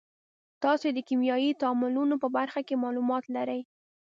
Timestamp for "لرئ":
3.35-3.61